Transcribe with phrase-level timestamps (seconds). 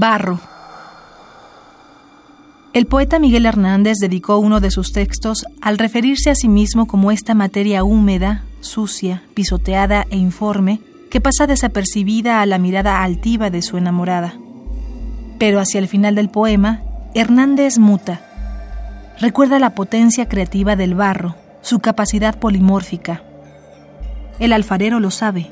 [0.00, 0.40] Barro.
[2.72, 7.10] El poeta Miguel Hernández dedicó uno de sus textos al referirse a sí mismo como
[7.10, 13.60] esta materia húmeda, sucia, pisoteada e informe que pasa desapercibida a la mirada altiva de
[13.60, 14.38] su enamorada.
[15.38, 16.80] Pero hacia el final del poema,
[17.12, 18.22] Hernández muta.
[19.20, 23.22] Recuerda la potencia creativa del barro, su capacidad polimórfica.
[24.38, 25.50] El alfarero lo sabe.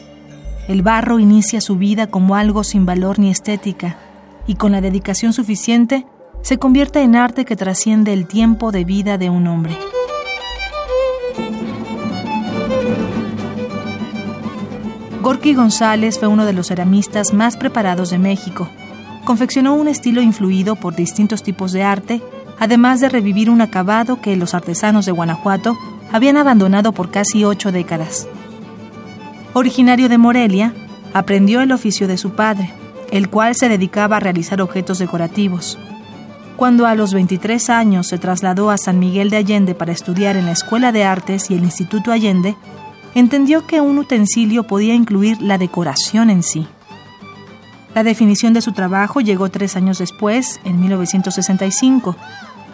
[0.69, 3.99] El barro inicia su vida como algo sin valor ni estética,
[4.49, 6.07] y con la dedicación suficiente
[6.43, 9.77] se convierte en arte que trasciende el tiempo de vida de un hombre.
[15.23, 18.69] Gorky González fue uno de los ceramistas más preparados de México.
[19.27, 22.23] Confeccionó un estilo influido por distintos tipos de arte,
[22.59, 25.77] además de revivir un acabado que los artesanos de Guanajuato
[26.11, 28.27] habían abandonado por casi ocho décadas.
[29.53, 30.73] Originario de Morelia,
[31.13, 32.73] aprendió el oficio de su padre,
[33.11, 35.79] el cual se dedicaba a realizar objetos decorativos.
[36.57, 40.47] Cuando a los 23 años se trasladó a San Miguel de Allende para estudiar en
[40.47, 42.57] la Escuela de Artes y el Instituto Allende,
[43.15, 46.67] entendió que un utensilio podía incluir la decoración en sí.
[47.95, 52.17] La definición de su trabajo llegó tres años después, en 1965,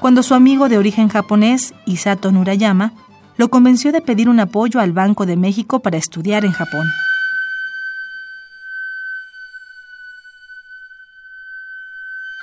[0.00, 2.92] cuando su amigo de origen japonés, Isato Nurayama,
[3.36, 6.86] lo convenció de pedir un apoyo al Banco de México para estudiar en Japón.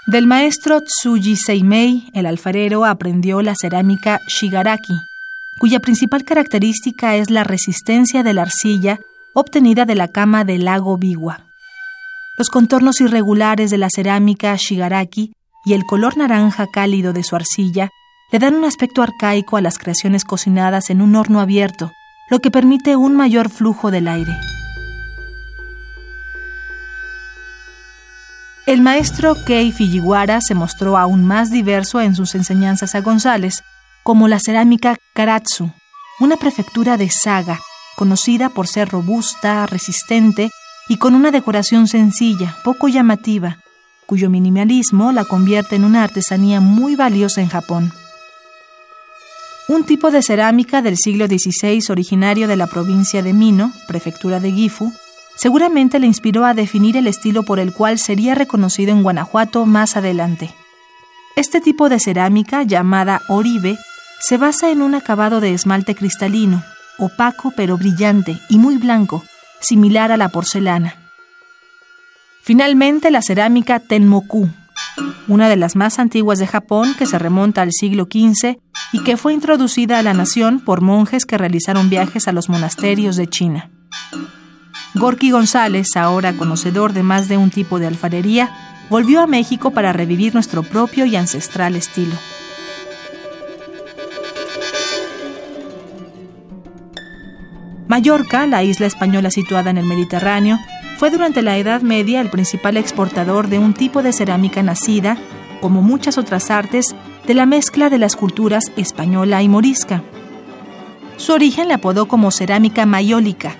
[0.08, 4.96] Del maestro Tsuji Seimei, el alfarero aprendió la cerámica shigaraki,
[5.60, 9.00] cuya principal característica es la resistencia de la arcilla
[9.36, 11.42] obtenida de la cama del lago Biwa.
[12.36, 15.34] Los contornos irregulares de la cerámica shigaraki
[15.66, 17.92] y el color naranja cálido de su arcilla
[18.32, 21.92] le dan un aspecto arcaico a las creaciones cocinadas en un horno abierto,
[22.32, 24.36] lo que permite un mayor flujo del aire.
[28.72, 33.66] El maestro Kei Fujiwara se mostró aún más diverso en sus enseñanzas a González,
[34.02, 35.74] como la cerámica Karatsu,
[36.22, 37.60] una prefectura de saga,
[37.98, 40.52] conocida por ser robusta, resistente
[40.88, 43.58] y con una decoración sencilla, poco llamativa,
[44.06, 47.92] cuyo minimalismo la convierte en una artesanía muy valiosa en Japón.
[49.68, 54.54] Un tipo de cerámica del siglo XVI originario de la provincia de Mino, prefectura de
[54.54, 54.94] Gifu,
[55.36, 59.97] seguramente le inspiró a definir el estilo por el cual sería reconocido en Guanajuato más
[59.97, 60.53] adelante.
[61.36, 63.78] Este tipo de cerámica, llamada oribe,
[64.19, 66.64] se basa en un acabado de esmalte cristalino,
[67.00, 69.24] opaco pero brillante y muy blanco,
[69.59, 70.96] similar a la porcelana.
[72.44, 74.50] Finalmente, la cerámica Tenmoku,
[75.28, 78.58] una de las más antiguas de Japón que se remonta al siglo XV
[78.94, 83.16] y que fue introducida a la nación por monjes que realizaron viajes a los monasterios
[83.16, 83.69] de China.
[84.94, 88.52] Gorky González, ahora conocedor de más de un tipo de alfarería,
[88.90, 92.13] volvió a México para revivir nuestro propio y ancestral estilo.
[97.88, 100.59] Mallorca, la isla española situada en el Mediterráneo,
[100.97, 105.18] fue durante la Edad Media el principal exportador de un tipo de cerámica nacida,
[105.62, 110.03] como muchas otras artes, de la mezcla de las culturas española y morisca.
[111.18, 113.56] Su origen le apodó como cerámica mayólica,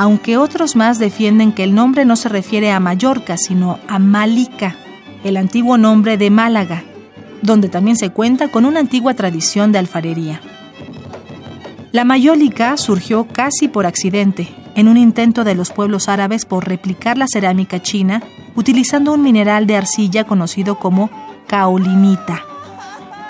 [0.00, 4.74] aunque otros más defienden que el nombre no se refiere a Mallorca, sino a Malica,
[5.24, 6.84] el antiguo nombre de Málaga,
[7.42, 10.40] donde también se cuenta con una antigua tradición de alfarería.
[11.92, 17.18] La mayólica surgió casi por accidente, en un intento de los pueblos árabes por replicar
[17.18, 18.22] la cerámica china
[18.56, 21.10] utilizando un mineral de arcilla conocido como
[21.46, 22.42] caolinita.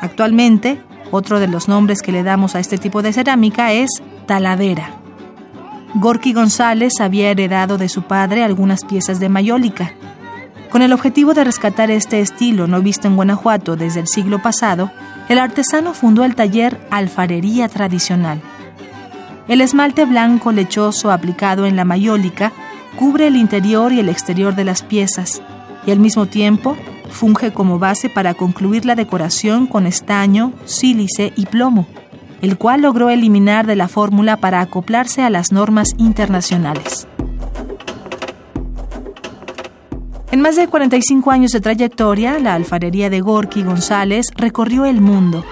[0.00, 0.80] Actualmente,
[1.10, 3.90] otro de los nombres que le damos a este tipo de cerámica es
[4.26, 4.99] taladera.
[5.94, 9.92] Gorky González había heredado de su padre algunas piezas de mayólica.
[10.70, 14.90] Con el objetivo de rescatar este estilo no visto en Guanajuato desde el siglo pasado,
[15.28, 18.40] el artesano fundó el taller Alfarería Tradicional
[19.50, 22.52] el esmalte blanco lechoso aplicado en la mayólica
[22.96, 25.42] cubre el interior y el exterior de las piezas
[25.84, 26.76] y al mismo tiempo
[27.10, 31.88] funge como base para concluir la decoración con estaño, sílice y plomo,
[32.42, 37.06] el cual logró eliminar de la fórmula para acoplarse a las normas internacionales.
[40.30, 45.44] En más de 45 años de trayectoria, la alfarería de Gorky González recorrió el mundo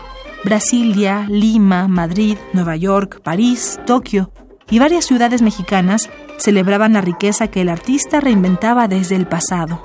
[0.44, 4.30] Brasilia, Lima, Madrid, Nueva York, París, Tokio
[4.70, 9.82] y varias ciudades mexicanas celebraban la riqueza que el artista reinventaba desde el pasado.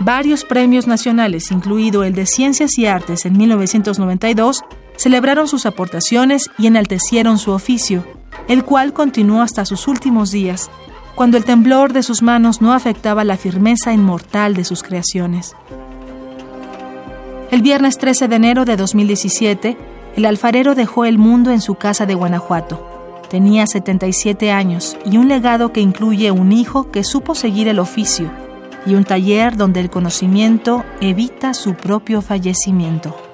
[0.00, 4.64] Varios premios nacionales, incluido el de Ciencias y Artes en 1992,
[4.96, 8.04] celebraron sus aportaciones y enaltecieron su oficio,
[8.48, 10.70] el cual continuó hasta sus últimos días,
[11.14, 15.54] cuando el temblor de sus manos no afectaba la firmeza inmortal de sus creaciones.
[17.50, 19.76] El viernes 13 de enero de 2017,
[20.16, 23.22] el alfarero dejó el mundo en su casa de Guanajuato.
[23.30, 28.30] Tenía 77 años y un legado que incluye un hijo que supo seguir el oficio
[28.86, 33.33] y un taller donde el conocimiento evita su propio fallecimiento.